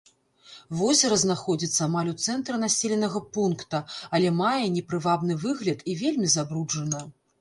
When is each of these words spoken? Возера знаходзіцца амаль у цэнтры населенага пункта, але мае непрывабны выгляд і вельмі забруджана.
Возера 0.77 1.17
знаходзіцца 1.23 1.77
амаль 1.89 2.09
у 2.13 2.15
цэнтры 2.27 2.55
населенага 2.63 3.21
пункта, 3.37 3.83
але 4.19 4.33
мае 4.41 4.65
непрывабны 4.79 5.33
выгляд 5.45 5.85
і 5.93 5.97
вельмі 6.01 6.27
забруджана. 6.39 7.05